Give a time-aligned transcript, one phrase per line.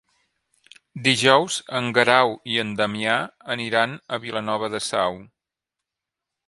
[1.07, 3.19] Dijous en Guerau i en Damià
[3.59, 5.23] aniran a Vilanova de Sau.